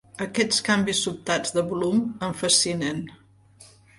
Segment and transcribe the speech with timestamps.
[0.25, 3.05] Aquests canvis sobtats de volum em fascinen.